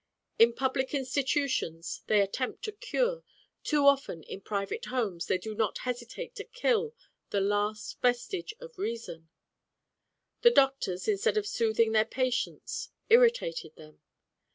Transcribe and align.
In 0.39 0.53
public 0.53 0.95
institutions 0.95 2.01
they 2.07 2.21
attempt 2.21 2.63
to 2.63 2.71
cure, 2.71 3.23
too 3.63 3.85
often 3.85 4.23
in 4.23 4.41
private 4.41 4.85
homes 4.85 5.27
they 5.27 5.37
do 5.37 5.53
not 5.53 5.77
hesitate 5.77 6.33
to 6.37 6.43
kill 6.43 6.95
the 7.29 7.39
last 7.39 8.01
vestige 8.01 8.55
of 8.59 8.79
reason. 8.79 9.29
The 10.41 10.49
doctors, 10.49 11.07
instead 11.07 11.37
of 11.37 11.45
soothing 11.45 11.91
their 11.91 12.03
patients, 12.03 12.89
irritated 13.11 13.75
them. 13.75 14.01